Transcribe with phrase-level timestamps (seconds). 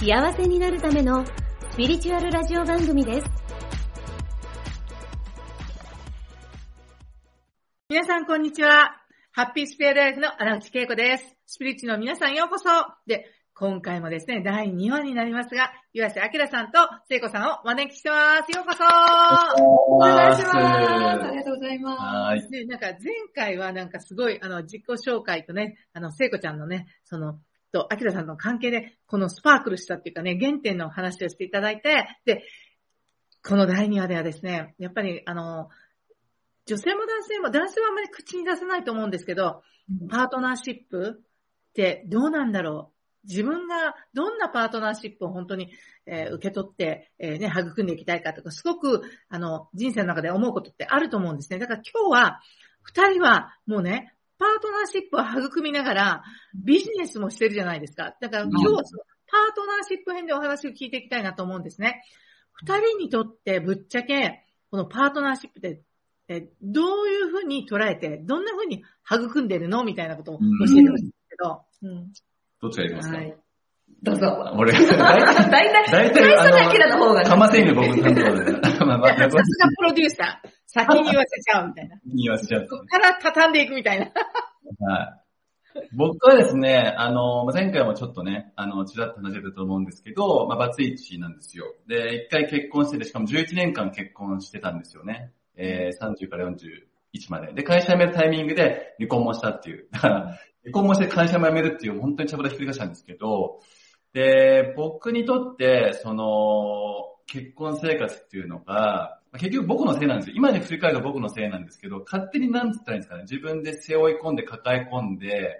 [0.00, 1.26] 幸せになるための
[1.72, 3.26] スピリチュアルラジオ番組です。
[7.90, 8.96] 皆さん、こんにちは。
[9.32, 11.36] ハッピースピアライフの荒内恵子です。
[11.44, 12.64] スピリッチの皆さん、ようこそ。
[13.06, 18.56] で、今回もですね、第2話になりますが、岩瀬明さんと聖子さんをお招きしてます。
[18.56, 18.82] ようこそ
[19.96, 20.56] お願いします。
[20.56, 22.00] ありがとうございます。
[22.00, 22.50] はい。
[22.50, 22.98] ね、なんか前
[23.34, 27.38] 回はなんかすごい、あの、自己紹介とね、あの、聖子ちゃんのね、その、
[27.72, 32.42] と、アキラさんの関係で、このスパークルしたっていうかね、原点の話をしていただいて、で、
[33.42, 35.70] この第2話ではですね、やっぱり、あの、
[36.66, 39.62] 女性も男性も、男性はあんまり口に出せないと思うんですけど、
[40.08, 42.92] パートナーシップってどうなんだろ
[43.24, 43.26] う？
[43.26, 45.70] 自分がどんなパートナーシップを本当に、
[46.06, 51.58] えー受け取って、えーね、育んでいきたいかとか、すごく、あの、人生の中で思うことってあると思うんですね。
[51.58, 52.40] だから今日は、
[52.82, 56.24] 二人はもうね、パートナーシップを育みながら、
[56.54, 58.16] ビジネスもしてるじゃないですか。
[58.20, 62.02] だから今日はパートナーシップ編でお話を聞いていきたいなと思うんですね。
[62.54, 65.82] 二人にとってぶっちゃけ、このパートナーシップって、
[66.28, 69.84] えどういうふうに捉えて、どんなふうに育んでるの？
[69.84, 71.62] みたいなことを教えてほしいんですけど。
[71.82, 72.12] うん
[72.62, 73.16] どっちがやりますか？
[73.16, 73.36] はい。
[74.02, 74.52] どうぞ。
[74.56, 78.52] 俺、大体、大体、最初だけらの方がねかませんね、僕の担当で。
[78.86, 79.42] まあまあ、さすが
[79.76, 80.48] プロデューサー。
[80.66, 81.96] 先に言わせちゃうみたいな。
[82.06, 82.66] 言わせちゃう。
[82.68, 84.06] ここから畳んでいくみたいな。
[84.86, 85.20] はい。
[85.92, 91.64] 僕はですね、あの、まあ前回もちょっとね、あの、ちらっと話してたと思うんですけど、まあ、バツイチなんですよ。
[91.86, 95.32] で、一回結婚してて、しかも11年間結婚してたんですよね。
[95.56, 96.56] えー、30から41
[97.28, 97.52] まで。
[97.52, 99.88] で、会社辞めるタイミングで離婚もしたっていう。
[99.92, 103.60] だから、離婚もして会社も辞めるっていう、本当にちゃぶ台ひっくり返したんですけど、
[104.12, 110.34] で、僕にとって、その、結婚生活っていうのが、まあ結局僕のせいなんですよ。
[110.36, 113.22] 今に振り返ると僕のせいなんですけど、勝手になんつったらいいんですかね。
[113.22, 115.56] 自分で背負い込んで抱え込んで、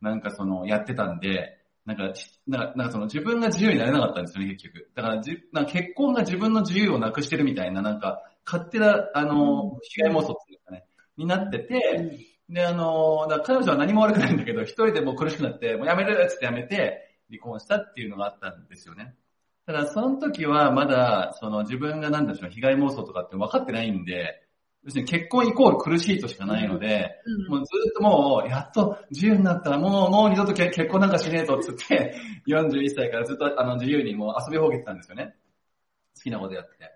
[0.00, 4.90] なんかその、やってたんで、なんか、しなんか、なんかその自分が自由になれなかったんですよね、結局。
[4.94, 10.84] だからじ、なんか結婚が自分の自由をなくしてるみたいな、なんか、勝手な、あの、被害妄想っていうかね、
[11.16, 19.14] になってて、で、あの、彼女は何も悪くないんだけど、一人でもう苦しくなって、もうやめるっつってやめて、離婚したっていうのがあったんですよね。
[19.66, 24.42] ただ、その時はまだ、その自分がなんでしょう、被害妄想とかって分かってないんで、
[24.84, 27.12] 要するに結婚イコール苦しいとしかないので、
[27.48, 32.16] もうずっともう、やっと自由になったら、もう、もう二度とけ結婚なんかしねえとっつって、
[32.48, 35.36] 41歳からずっとあの自由にもう遊びほうけてたんですよね。
[36.16, 36.91] 好きなことやってて。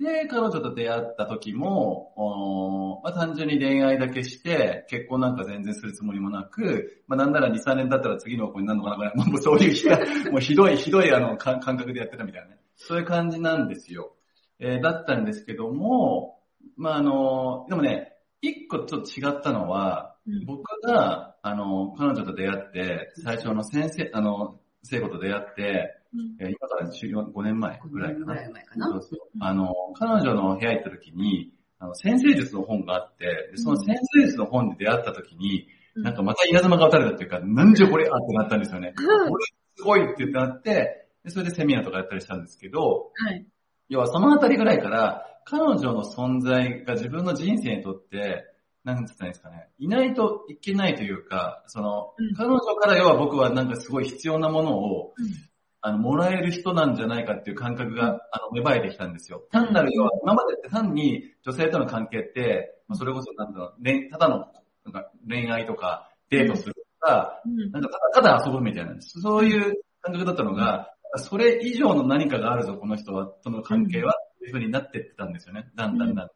[0.00, 9.98] で、彼女と出会った時も、まあ、単純に恋愛だけして、結婚なんか全然するつもりもなく、まあ、なんなら2、3年経ったら次の子になるのかな、これもうそういうひだ、
[10.32, 12.56] もうひどい、ひどいあの感感覚でやってたみたいなね。
[12.76, 14.16] そういう感じなんですよ。
[14.58, 16.40] えーだったんですけども、
[16.76, 25.99] まあ、あの、でもね、一個ちょっと違ったのは、うん僕が、あの、彼女と出会って、最初の先生、あの、聖子と出会って、
[26.40, 28.26] えー今から14 5年前ぐらいかな。
[28.26, 28.86] 前かな。
[28.88, 29.18] そうそう。
[29.40, 38.94] あの、彼女の部屋行った時に、あの、先生術の本があって、でその先生術の本で出会った時に、うんなんかまた稲妻が打たれたっていうか、なんじゃこれあってなったんですよね。
[38.96, 39.44] これ
[39.76, 43.44] すごいってなって、でそれでセミナーとかやったりしたんですけど、はい。
[43.88, 48.44] 要はそのあたりぐらいから、彼女の存在が自分の人生にとって、
[48.84, 55.49] なんつったんですかね、いないといけないというか、その、うん彼女から要は僕はなんかすごい必要なものを、うん
[55.82, 59.42] あの、もらえる人なんじゃないかっていう感覚が、あの、芽生えてきたんですよ。
[59.50, 64.46] 単なる要は、今までって単に女性との関係って、まあそれこそ、なんだろう、恋ただの、
[64.84, 67.70] なんか恋愛とか、デートするとか、うん。
[67.70, 75.70] なんかただただ遊ぶみたいな、そういう感覚だったのが、それ以上の何かがあるぞ、この人は、との関係は、っていう風になってってたんですよね。
[75.74, 76.28] だんだんだんだん。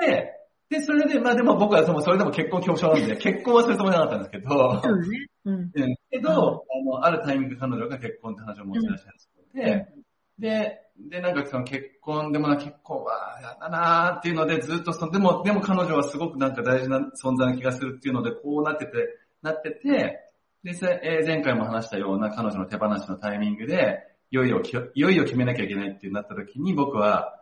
[0.00, 0.30] で、
[0.68, 5.26] で、それで、まあでも僕はそのそれでも結婚恐怖症なんで、結婚はするつもりなかったんですけど、そうね。
[5.44, 5.54] うん。
[5.54, 9.16] うんけど、あの、あるタイミング彼女が結婚って話を持ってらっしゃる
[9.54, 9.86] で、
[10.38, 18.92] で、で、なんかその結婚でもな、結婚はやだなーっていうので、ずっとその、でも、でも彼女はすごくなんか大事な存在な気がするっていうので、こうなってて、
[19.42, 20.20] なってて、
[20.64, 23.98] で、せえー前回も話したような彼女の手放しのタイミングで、
[24.30, 27.35] いよいよき、いよいよ決めなきゃいけないってなった時に、僕は、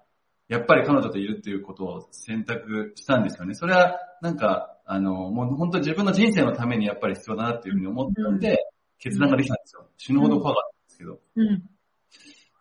[0.49, 3.55] やっぱり彼女といるっていうことを選択したんですよね。
[3.55, 8.59] それは、なんか、あの、もう本当に自分の人生のためにやっぱり必要だなっていうふうに思ったんで、
[8.99, 9.87] 決断ができたんですよ。
[9.97, 11.21] 死ぬほど怖かったんですけど。
[11.37, 11.63] うん。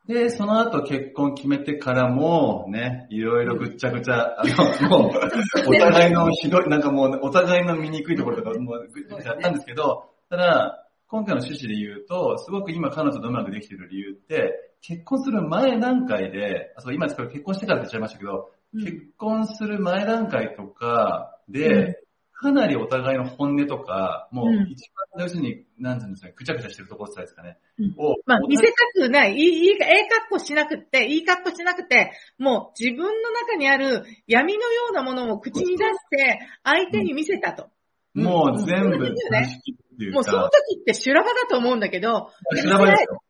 [0.06, 5.12] で、その後結婚決めてからも、ね、いろいろぐっちゃぐちゃ、あの、もう、
[5.68, 10.83] お互いのひどい、なんかもう、お互いの醜いところとか、もうぐっちゃぐちゃやったんですけど、ただ、
[11.14, 18.84] 今回の趣旨で言うと、すごく今彼女とうまくできてる理由って、結婚する前段階で、あ、そう、今これ結婚してからって言っちゃいましたけど、うん。
[18.84, 22.02] 結婚する前段階とかで、
[22.34, 28.04] かなりお互いの本音とか、もう一番要するに、なんていうんですかね、ぐちゃぐちゃしてるところって言ったらいいですかね。
[28.04, 37.70] を、まあ、お見せたくない、いい、いい、ええ格好しなくって、いい格好しなくて、もう自分の中にある闇のようなものを口に出して、相手に見せたと。
[38.16, 43.24] もう全部うん出し切るっていうもうそのか、時って修羅場だと思うんだけど、修羅場ですよ。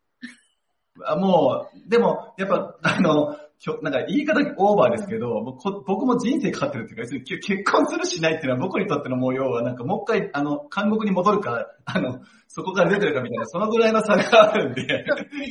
[1.04, 3.36] あもう、でも、やっぱ、あの、
[3.82, 14.82] なんか言い方オーバーですけど、もうこ僕も人生かかってるっていうか、結婚するしないっていうのは僕にとってのもう要はなんかもう一回、あの、韓国に戻るか、あの、そこから出てるかみたいな、そのぐらいの差があるんで、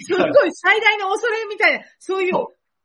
[0.06, 2.34] すごい最大の恐れみたいな、そういう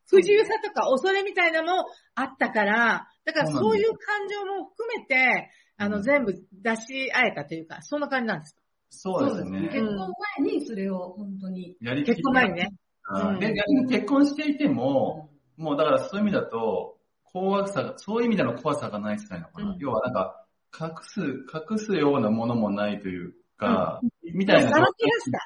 [0.08, 8.56] 不自由さとか恐れみたいなのもあったから、だからそういう感情も含めて、あの、全部出し合えたというか、そんな感じなんです。
[8.90, 9.68] そうですね。
[9.68, 9.96] 結婚
[10.42, 11.76] 前にそれを本当に。
[11.80, 12.70] やりき結婚前にね。
[13.10, 19.70] うんで、逆に結婚していても、もうだからそういう意味だと、怖さが、そういう意味での怖さがないって言ったらいいのかな。
[19.70, 20.44] うん要はなんか、
[20.78, 24.00] 隠す、隠すようなものもないというか、
[24.34, 24.70] みたいな。
[24.70, 25.38] さらけ出した。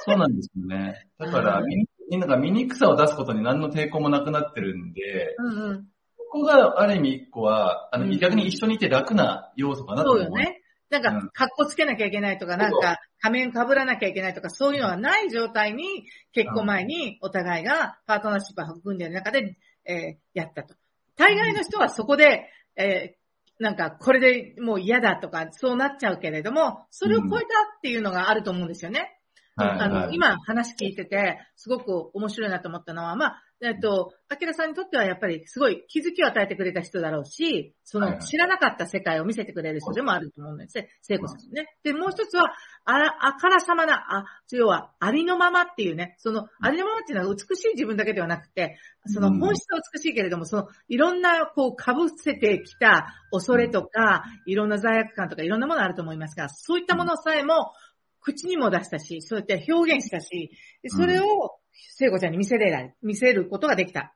[0.00, 1.08] そうなんですよね。
[1.18, 5.88] だから、うんみみんなが醜さを出すことに何の抵抗もなくなってるんで、うんうん。
[6.30, 10.24] ここがある意味一個は、あの、うん逆に一緒にいて楽な要素かなと思う。
[10.24, 10.62] そうよね。
[10.90, 15.84] なんかうん、格好つけなきゃいけないとか、なんか、仮面被らなきゃいけないとか、そういうのはない状態に、
[16.32, 20.74] 結婚前にお互いがパートナーシップを育んでいる中で、えーやったと。
[21.16, 23.18] 大概の人はそこで、えー
[23.60, 29.18] なんか、これでもう嫌だとか、そうなっちゃうけれども、それを超えたっていうのがあると思うんですよね。
[29.56, 40.88] はいあの、はい今話聞いてて、すごく面白いなと思ったのは、まあ、えっと、アキラさんにとってはやっぱりすごい気づきを与えてくれた人だろうし、その知らなかった世界を見せてくれる人でもあると思うんですね。
[41.02, 41.66] 聖子さんね。
[41.82, 42.52] で、もう一つは、
[42.84, 57.72] あら、あからさまな、あ、要は、ありのままっていうね、その、ありのままっていうのは美しい自分だけではなくて、その本質は美しいけれども、その、いろんな、こう、被せてきた恐れとか、いろんな罪悪感とかいろんなものあると思いますが、そういったものさえも、
[58.20, 60.50] 口にも出したし、そうやって表現したし、
[60.82, 61.58] でそれを
[61.90, 64.14] 聖子ちゃんに見せれない、見せることができた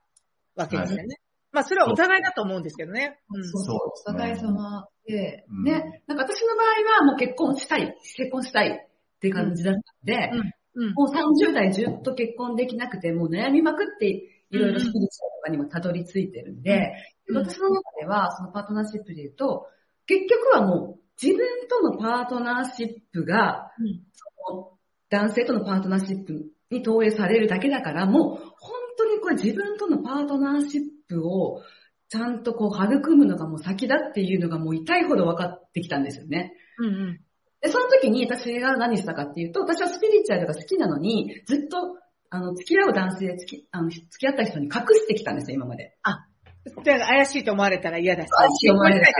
[0.55, 1.17] わけですよね。
[1.51, 3.19] まあ、それはお互いだと思うんですけどね。
[3.29, 3.39] う。
[3.39, 3.43] ん。
[3.43, 10.31] そうそうお互い様で、うんね、なんか私の場合はもう結婚したい、結婚したいって感じだったんで、
[10.75, 10.93] うん。
[10.93, 16.93] もう30代ずっと結婚できなくて、もう悩みまくって、いろいろスピリチュアルとかにもたどり着いてるんで、
[17.27, 17.37] うん。
[17.37, 19.67] 私の中では、そのパートナーシップで言うと、
[20.07, 24.01] 結局はもう自分とのパートナーシップが、うん。
[24.13, 24.71] その
[25.09, 31.61] 男性とのパートナーシップに投影されるだけだから、もう本当にこれ自分とのパートナーシップを
[32.09, 36.53] ちゃんとこう育むのがもう先だっていうのがもう痛いほど分かってきたんですよね。
[36.79, 37.19] うんうん。
[37.61, 41.97] で、その時に私が何したかっていうと、私はスピリチュアルが好きなのに、ずっと、
[42.29, 45.95] あの、付き合う男性、付き、あの、付き合った人に隠してきたんですよ、今まで。
[46.83, 48.29] じゃあ怪しいと思われたら嫌だし。
[48.29, 49.13] 怪しいと思われたら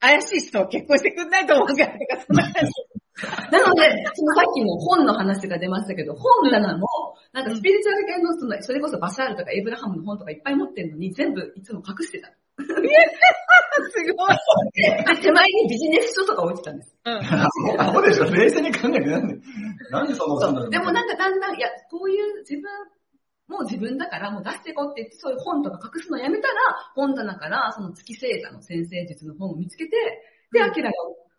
[0.00, 2.72] 怪しい人は結婚してくんないと思うから、そんな感じ。
[3.52, 3.82] なので、
[4.14, 6.86] そのさっきの本の話が出ましたけど、本棚も、
[7.32, 12.30] なんかスピリチュアル系のその、それこそバシャールとかエイブラハムの本とかいっぱい持ってるのに、全部いつも隠してた。
[12.58, 14.36] すごい。
[14.74, 16.96] で、手前にビジネス書とか置いてたんです。
[17.04, 17.80] うん。
[17.80, 19.38] アホでしょ冷静に考えてなんで、
[19.90, 22.62] なんでそんなことするんだろうでもなんかだんだん、いや、こういう自分、
[23.48, 26.54] もう自分だからもう出していこうって言って、そういう本とか隠すのやめたら、
[26.94, 29.96] 本棚からその月星座の先生術の本を見つけて、
[30.52, 30.94] で、アキラが、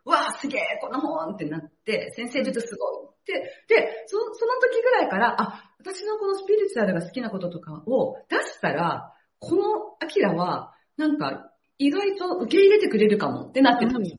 [0.05, 3.33] わあ、すげえ、この本ってなって、先生術すごいって、
[3.67, 14.15] で、そその時ぐらいから、あ、私のこのスピリチュアルが好きなこととかを出したら、このアキラは、なんか、意外と受け入れてくれるかもってなってたんです。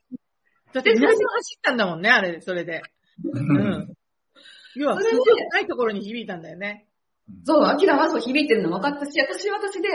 [0.73, 2.83] だって皆さん走ったんだもんね、あれ、それで。
[3.25, 3.95] ううんん。
[4.75, 6.89] 要は、それですごい深いところに響いたんだよね。
[7.45, 9.89] そう、アキラはそう響いてるの分かったし、私は私で、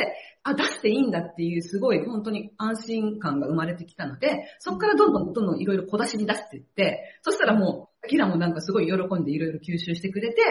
[0.44, 10.44] あ、出していいんだっていうすごい本当に安心感が生まれてきたので、そこからどんどんどんどんいろいろ小出しに出していって、そしたらもう、アキラもなんかすごい喜んでいろいろ吸収してくれて、で、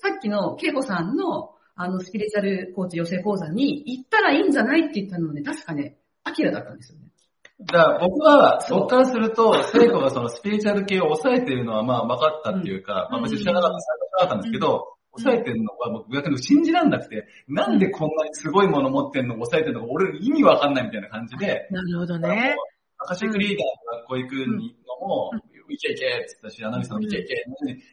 [0.00, 7.06] さっきのケイコさんの、あの、スピリチュアルコーチ養成講座に行ったらいいんじゃないって言ったのはね、確かね、アキラだったんですよね。
[7.64, 13.12] だから僕は、僕からすると、聖子がそのスピリチュアル系を抑えているのはまあ分かったっていうか、うん。
[13.12, 22.56] まあ別に知らなかった、知らなかったんですけど、抑えてるのは僕信じらんなくて、なんでこんなにすごいもの持ってんの抑えてるのか俺意味わかんないみたいな感じで、なるほどね。
[22.98, 25.30] アカシックリーダーの学校行くのも、
[25.68, 27.44] いけいけって言ったし、アナウンサーもいけいけ。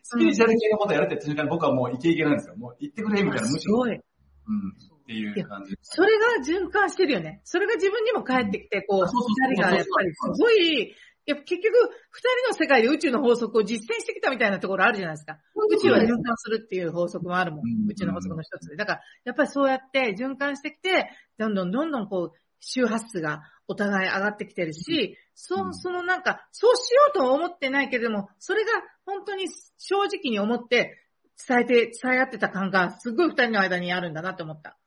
[0.03, 2.55] スピリチュアル系のことやるって言った瞬間に僕はもういけいけなんですよ。
[2.57, 3.59] もう言ってくれみたいな、むしろ。
[3.59, 3.91] すごい。
[3.91, 3.99] うん。
[3.99, 5.75] っていう感じ。
[5.81, 7.41] それが循環してるよね。
[7.43, 10.93] それが自分にも返ってきて、こう、あそうそうそう二人がやっぱりすごい、
[11.25, 11.75] や結局、
[12.11, 15.39] 二人の世界で宇宙の法則を実践してきたみたいなところあるじゃないですか。
[15.71, 17.91] 宇宙は循環するっていう法則もあるもんうん。
[17.91, 18.75] 宇宙の法則の一つで。
[18.75, 28.71] だから、やっぱりそうやって循環してきて、どんどんどんどんこう、周波数がお互い上がってきてるし、そ、うんそのなんか、そうしようとは思ってないけれども、それが
[29.05, 29.45] 本当に
[29.77, 31.05] 正直に思って、
[31.47, 31.73] 伝えて、
[32.03, 34.77] 伝え合ってた感が、すごい二人の間にあるんだなって思った。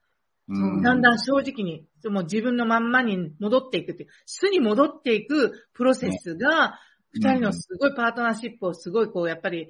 [0.48, 6.78] うんだんだん正直に、もう自分のまんまに戻っていくっていう、素に戻っていくプロセスが、
[7.12, 9.68] 二人のすごいパートナーシップをすごいこう、やっぱり、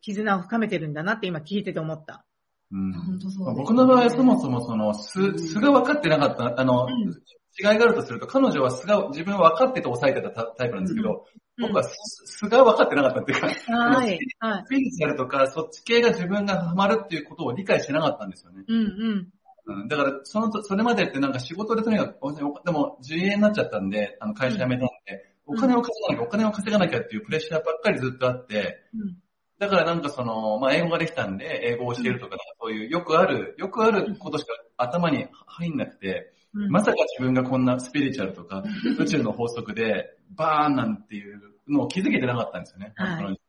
[0.00, 2.24] 絆を深めてるんだなって今聞いてて思った。
[2.70, 7.14] うん本当そう、まあ僕の場合はそもそもその素、素が分かってなかった、あの、うん
[7.56, 11.16] 違いがあるとすると、彼女は素が自分は分かってて抑えてたタタイプなんですけど、うん
[11.56, 11.94] 僕は素
[12.26, 14.18] 素が分かってなかったっていうか、はい。
[14.40, 14.64] はい。
[14.66, 18.64] スピリチュアルとか、そっち系が自分がハマるっていうことを理解してなかったんですよね。
[18.66, 19.28] うんうん。
[19.66, 25.56] うん、だから、そのと、それまでってなんか仕事でとにかく、おでも自営になっちゃったんで、あの会社辞めたんで、うん。
[25.56, 29.16] お金を稼がなきゃ、お金を稼がなきゃっていうプレッシャーばっかりずっとあって、うん。
[29.58, 36.70] だからなんかその、まあ、英語ができたんで、英語を教えるとか、そういうよくある、よくあることしか頭に入んなくて、うん。
[36.70, 38.62] まさか自分がこんなスピリチュアルとか、
[38.98, 42.92] 宇宙の法則で、バーンなんていうのを気づけてなかったんですよね。
[42.96, 43.40] はい。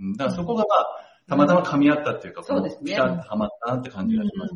[0.00, 0.12] うん。
[0.14, 0.86] だからそこがまあ、
[1.28, 2.92] たまたま噛み合ったっていうか、そうですね。
[2.92, 4.54] ピタッとハマったなって感じがします。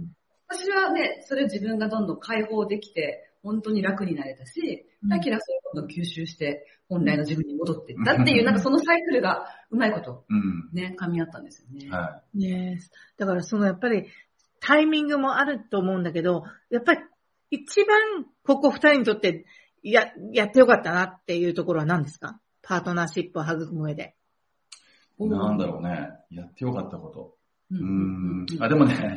[0.53, 10.69] 私はね、それを自分がどんどん解放できて、本当に楽になれたし、うんアキラそれをどんどん吸収して、本来の自分に戻っていったっていう、なんかそのサイクルがうまいこと、うん。
[10.73, 11.91] ね、噛み合ったんですよね。
[11.91, 12.81] はねえ
[13.17, 14.07] だからそのやっぱり
[14.61, 17.01] タイミングもあると思うんだけど、やっぱり
[17.51, 19.45] 一番ここ二人にとって
[19.83, 22.39] や、やってよかったなっていうところは何ですか？
[22.63, 24.15] パートナーシップを育む上で。
[25.19, 25.27] い。
[25.27, 26.11] なんだろうね。
[26.31, 27.37] やってよかったこと。
[27.73, 28.47] ううーん。
[28.61, 29.17] あ、でもね、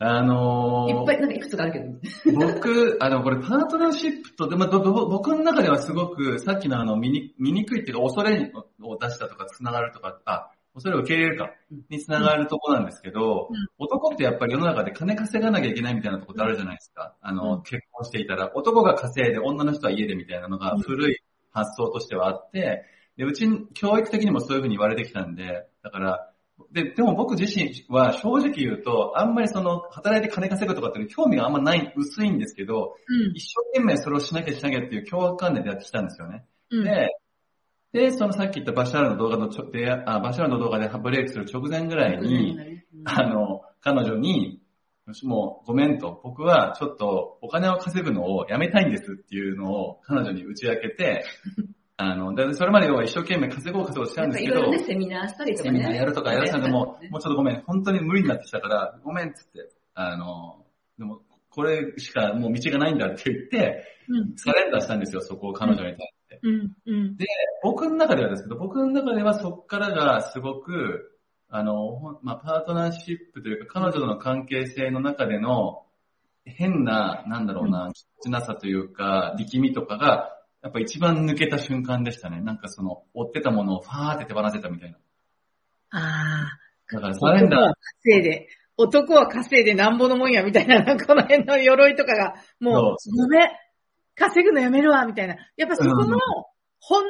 [0.00, 13.56] あのーいっぱい、なんかいくつかあるけど、僕、あの、これパートナーシップと、でも、どど僕の中ではすごく、さっきのあの、見に、見にくいっていうか、恐れを出したとか、つながるとか、あ、恐れを受け入れるかうん、につながるとこなんですけど、うん。
[13.78, 17.16] 男ってやっぱり世の中で金稼がなきゃいけないみたいなとこってあるじゃないですか。
[17.20, 17.62] あの、うん。
[17.62, 20.82] 結婚していたら、男が稼いで女の人は家でみたいなのがうん。
[20.82, 21.18] 古い
[21.50, 22.84] 発想としてはあって、
[23.16, 26.30] で、うち、教育的にもそういうふうに言われてきたんで、だから、
[26.72, 36.44] で、でも僕自身は正直言うと、あんまりその、働いて金稼ぐとかっていう興味があんまない、薄いんですけど、うん一生懸命それをしなきゃしなきゃっていう凶悪観念でやってきたんですよね。
[36.70, 36.84] うん。
[36.84, 37.08] で、
[37.92, 44.60] で、そのさっき言ったバシャールの動画のちょであ、バシャールの動画でブレイクする直前ぐらいに、あの、彼女に、
[45.22, 51.24] もうごめんと、僕はちょっとお金を稼ぐのをやめたいんですっていうのを彼女に打ち明けて、
[52.00, 55.80] あの、でそれまでは一生懸命稼ごう稼ごうとしたなんんですけど、かいろいろね、セミナーしたりとかね。
[55.80, 60.64] セミナーやるとかやるさでも、ねもうちょっとごめん、本当に無理になってきたから、ごめんっつって、あの、
[60.96, 64.36] でも、これしかもう道がないんだって言って、うん。
[64.36, 66.40] サレンダーしたんですよ、そこを彼女に対して。
[66.40, 66.72] うん。
[66.86, 67.16] うん。
[67.64, 75.82] 僕の中ではですけど、僕の中ではそこからがすごく、あの、まあ、パートナーシップというか、彼女との関係性の中での、
[76.44, 80.37] 変な、なんだろうな、きつなさというか、力みとかが、
[80.68, 82.42] やっぱ一番抜けた瞬間でしたね。
[82.42, 84.98] なんかその、追ってたものをファーって手放せたみたいな。
[85.90, 86.58] あ
[86.90, 86.94] あ。
[86.94, 93.48] だからサレンダー男は、稼いで、男は稼いでなんぼのもんや、みたいな、この辺の鎧とかが、もう、そうごめん、
[94.14, 95.36] 稼ぐのやめるわ、みたいな。
[95.56, 96.18] やっぱそこの
[96.80, 97.04] 本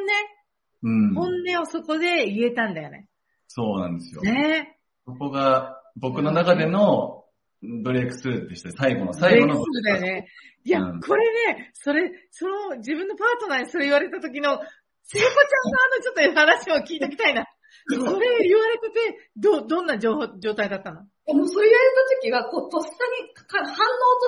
[0.83, 1.15] うん音、。
[1.15, 3.09] 本音をそこで言えたんだよね。
[3.49, 4.23] そうなんですよ。
[4.23, 7.25] ねそこが、僕の中での
[7.63, 8.71] ブレイクスルーでした。
[8.73, 9.55] 最後の、最後の。
[9.55, 10.29] ブレイクスルーだよね。
[10.65, 14.59] いや、うんこれね、それ、その自分のパートナーにそれ言われた時の、
[15.05, 17.47] 聖子ちゃんのあのちょっと話を聞いておきたいな。
[17.91, 18.03] それ
[18.47, 21.01] 言われてて、ど、どんな状状態だったの？
[21.01, 23.77] もうそれ言われた時は、こう、とっさにか、反応と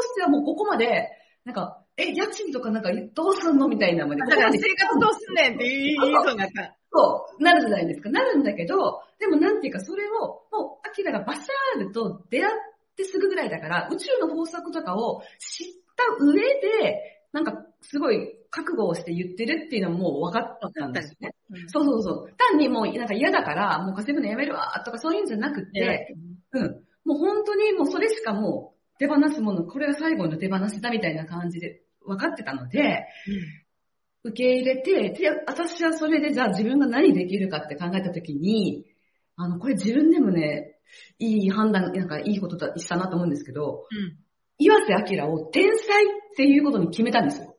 [0.02, 1.10] してはもうここまで、
[1.44, 4.20] なんか、え、家賃とかなんかどうすんのみたいなまで。
[4.22, 6.76] だから生活どうすんねんって言いそうになった。
[6.92, 8.10] そう、なるじゃないですか。
[8.10, 12.54] なるんだけど、でもなんていうか、それを、もう、アキラがバシャールと出会っ
[12.97, 15.66] てすぐぐらいだから、宇宙の法則とかを知っ
[15.97, 21.35] た上で、なんか、すごい覚悟をして言ってるっていうのはもう分かったんですよね。
[21.68, 22.32] そうそうそう。
[22.37, 26.14] 単にもう、なんか嫌だから、もう稼ぐのやめるわ、とかそういうんじゃなくて、
[26.52, 26.85] うん。
[27.04, 33.06] もう本当にもうそれしかもう手放すもの、これが最後の手放しだみたいな感じで分かってたので、
[34.23, 38.85] 受け入れて、で、私はそれでじゃあ自分が何できるかって考えたときに、
[39.37, 40.79] あの、これ自分でもね、
[41.18, 44.16] いい判断、なんかいいことだしたなと思うんですけど、うん
[44.61, 47.56] 岩瀬明を天才っていうことに決めたんですよ。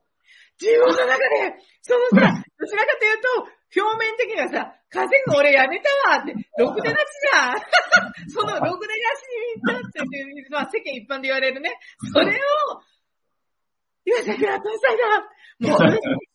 [0.61, 3.21] 自分の中で、そのさ、どちらかという
[3.73, 7.59] と、表面的にはさ、稼ぐ俺やめたわって、ろくでなしじゃん。
[8.29, 9.23] そのろくでなし
[9.57, 11.73] になっちゃって、まあ世間一般で言われるね。
[12.13, 12.81] それを、
[14.05, 15.21] 岩崎は天才だ
[15.59, 15.91] もう、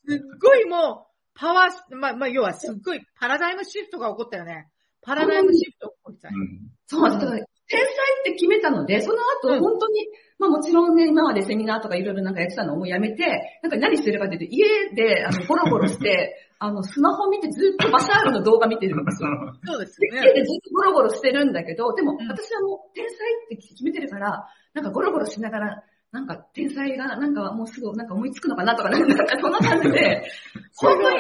[0.09, 4.69] すっごいもう、パワー、まあ、まあ、要はすっごいパラダイムシフトが起こったよね。
[5.03, 6.35] パラダイムシフトが起こったよ。
[6.37, 7.11] うんそう。
[7.11, 7.31] だから
[7.69, 10.07] 天才って決めたので、その後うん本当に、
[10.39, 19.29] まあもちろんね、今までセミナーとかいろいろなんかやってたのをやめて、なんか何してるかっていうと、家であのゴロゴロして、 あの、スマホ見てずっとバシャールの動画見てるんですよ。
[19.67, 20.23] そうですね。
[20.25, 23.17] 家でずっとゴロゴロしてるんだけど、でもうん私はもう天才
[23.47, 30.23] って決めてるから、なんかゴロゴロしながら、なんか天才がなんかもうすぐなんか思いつくのかなとか、なんかそんな感じで、
[30.77, 31.17] 本当に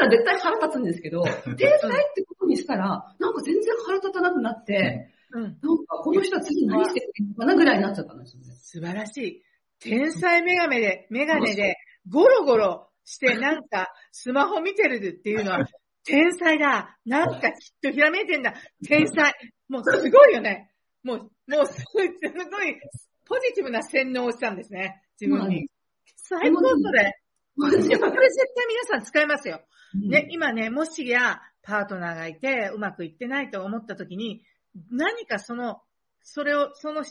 [0.00, 1.22] なら絶対腹立つんですけど、
[1.56, 5.42] 天才ってことにしたら、なんか全然腹立たなくなって、うん。
[5.42, 8.54] なんかこの人は次何してくれるのかなぐらいになっちゃったんですよね。
[8.54, 9.42] 素晴らしい。
[9.80, 11.76] 天才メガネで、メガネで、
[12.08, 15.66] ゴロゴロしてなんかスマホ見てるっていうのは、
[16.04, 16.98] 天才だ。
[17.04, 18.54] なんかきっとひらめいてんだ。
[18.86, 19.34] 天才。
[19.68, 20.70] もうすごいよね。
[21.02, 22.80] もう、もうすごい、すごい、
[23.26, 25.02] ポジティブな洗脳をしたんですね。
[25.20, 25.68] 自分に。
[26.16, 27.20] 最高それ。
[27.58, 29.60] これ絶対皆さん使えますよ。
[29.94, 34.42] ね、今ね、もしやパートナーがいてうまくいってないと思った時に、
[34.90, 35.80] 何かその、
[36.22, 37.04] それを、その、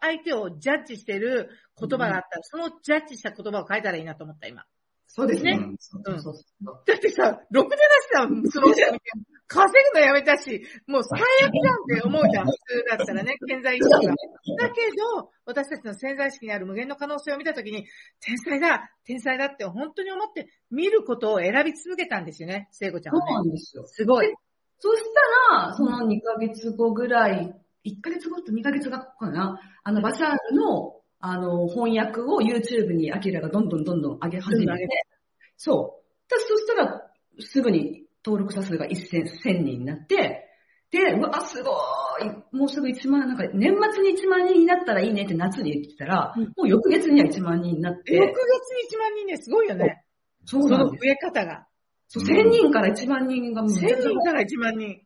[0.00, 4.64] 相手をジャッジしてる言葉があったら、そのジャッジした言葉を書いたらいいなと思った、今。
[5.12, 5.52] そうですね。
[5.52, 6.40] うんそうそうそうそ
[6.70, 6.82] う。
[6.86, 7.76] だってさ、ろくで
[8.16, 8.72] なしさ、その
[9.48, 14.14] 稼ぐのやめたし、もう最悪じゃんって思うじゃん、 普通だったらね、潜在意識が。
[14.56, 17.84] だけど、私たちの潜在意識にある無限の可能性を見たときに、
[18.20, 23.34] 天才だ天才だって本当に思って見ることを選び続けたんですよね、聖子ちゃんそうはね。
[23.34, 23.84] なんですよ。
[23.86, 24.32] すごい。
[24.78, 25.02] そし
[25.50, 27.52] たら、その2ヶ月後ぐらい、
[27.84, 34.88] 1ヶ月後と2ヶ月後かな、あの、バシャールの、あの、翻訳を YouTube にアキラがどんどんどんどん上げ始めて、
[35.56, 36.30] そう。
[36.30, 37.02] だそしたら、
[37.38, 40.46] すぐに登録者数が1000 1000人になって、
[40.90, 50.04] で、うわ、すごい、もうすぐ1万、なんか年末に1万人になったらいいねって夏に言ってたら、うんもう翌月には1万人になっ6月て、に1万人ね、すごいよね。
[50.46, 50.62] そう。
[50.62, 51.66] その増え方が。
[52.08, 55.00] そう1000人から1万人がもう1000人から1万人。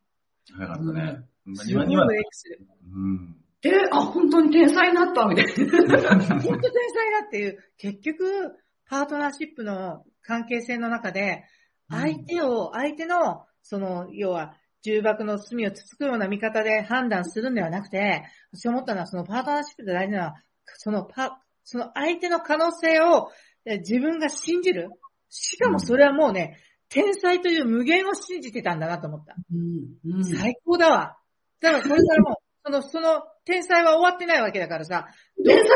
[0.56, 1.18] 早かったね。
[1.54, 2.66] す今には、ごいブレイクする。
[2.90, 3.43] うん。
[3.64, 5.52] で、あ、本当に天才になった、みたいな。
[5.56, 5.90] 本当天
[6.38, 11.44] 才だっていう、結局、パートナーシップの関係性の中で、
[11.90, 20.34] 相手を、相手の、その、要は、重箱の隅をつつくような見方で判断するんではなくて、私思ったのは、そのパートナーシップで大事なのは、
[20.76, 23.30] そのパ、その相手の可能性を
[23.66, 24.90] え自分が信じる。
[25.30, 29.34] しかもそれはもうね、天才という無限を信じてたんだなと思った。
[29.52, 30.16] うん。
[30.16, 30.24] うん。
[30.24, 31.16] 最高だわ。
[31.60, 35.06] だからこれからもう、その、その、天才は終わってないわけだからさ、
[35.44, 35.68] 天才は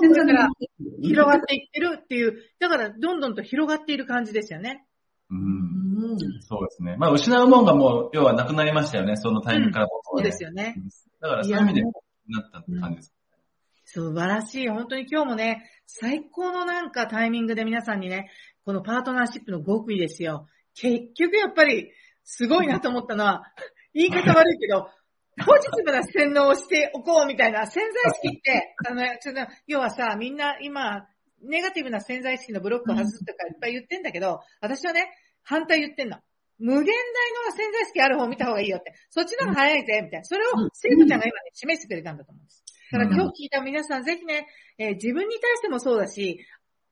[0.00, 0.48] 天才だ
[1.02, 4.86] 広がっていってるっていう、だからどんどんと広がっている感じですよね。
[5.30, 6.12] うん。
[6.12, 6.18] うん。
[6.42, 6.96] そうですね。
[6.96, 9.16] まあ、失うもんがもう、要はなくなりましたよね。
[9.16, 10.76] そのタイミングから、そうですよね。
[11.20, 11.90] だからそういう意味で、な
[12.40, 13.12] ったって感じです。
[13.84, 14.68] 素晴らしい。
[14.68, 18.30] 本当に今日もね、最高のなんかタイミングで皆さんにね、
[18.64, 20.46] このパートナーシップの極意ですよ。
[20.74, 21.90] 結局やっぱり、
[22.22, 23.42] すごいなと思ったのは、
[23.94, 24.90] 言い方悪いけど、
[25.44, 31.06] ポジティブな洗脳をしておこうみたいな潜在意識って、 あの、ちょっと要はさ、みんな今、
[31.42, 35.10] ネガティブな潜在意識のブロックを外すとかいっぱい言ってんだけど、私はね、
[35.42, 36.18] 反対言ってんの。
[36.58, 38.92] 無限大の潜在意識ある方を見た方がいいよって。
[39.10, 40.24] そっちの方が早いぜ、みたいな。
[40.24, 42.64] それを、聖子ちゃんが今ね、示してくれたんだと思うんです。
[42.90, 44.46] だから今日聞いた皆さんぜひね、
[44.78, 46.40] えー自分に対してもそうだし、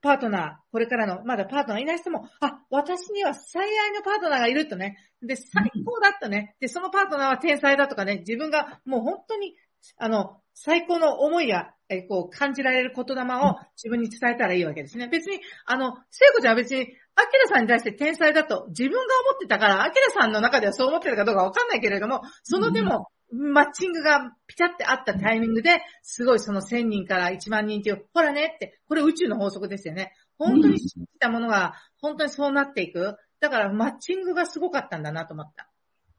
[0.07, 4.99] パートナー、これからの、まだパートナーいない人も、あ、私には最愛のパートナーがいるとね。
[5.21, 6.55] で、最高だったね。
[6.63, 9.57] で、そのパートナーは天才だとかね、自分がもう本当に、
[9.97, 15.09] あの、最高の思いや、えーこう、感じられる言霊を自分に伝えたらいいわけですね。
[15.09, 30.13] 別に、あの、聖子ちゃんは別に、アキラさんに対して天才だと自分が思ってたから、アキラさんの中ではそう思ってるかどうかわかんないけれども、そのでも、マッチングがピタってあったタイミングで、すごいその1000人から1万人っていう、ほらねって、これ宇宙の法則ですよね。
[30.39, 33.17] 本当に信じたものが、本当にそうなっていく。
[33.41, 35.69] だからマッチングがすごかったんだなと思った。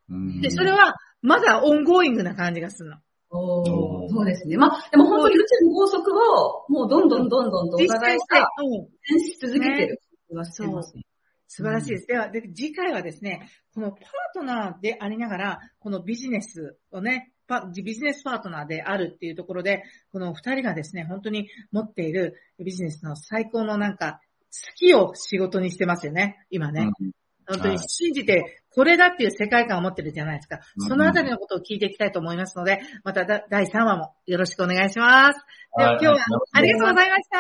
[0.10, 2.98] うんで、それは、まだ ongoing な感じがするの。
[3.30, 4.58] おーそうですね。
[4.58, 8.88] まあ、でも本当に宇宙の法則を、もうどんどんどんどんとお互いが実践して、うん。
[9.04, 11.04] 実践し続けてる気がしてますね。
[11.48, 12.08] 素晴らしいです。
[12.08, 14.00] では、で次回はですね、このパー
[14.34, 24.20] トナーでありながら、このビジネスをね、パビジネスパートナーであるっていうところで、この二人がですね、本当に持っているビジネスの最高のなんか、
[24.52, 26.92] 好きを仕事にしてますよね、今ね。
[27.00, 27.12] うん
[27.50, 30.60] 本当にはい信じて、これだっていう世界観を持ってるじゃないですか。
[30.76, 35.40] うんそのあたりのことを聞いていきたいと思いますので、まただ第3話もよろしくお願いします。
[35.78, 36.18] では今日は
[36.52, 37.38] ありがとうございました。